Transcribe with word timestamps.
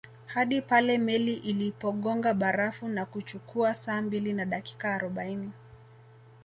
Hadi 0.25 0.61
pale 0.61 0.97
meli 0.97 1.33
ilipogonga 1.33 2.33
barafu 2.33 2.87
na 2.87 3.05
kuchukua 3.05 3.73
saa 3.73 4.01
mbili 4.01 4.33
na 4.33 4.45
dakika 4.45 4.93
arobaini 4.95 5.51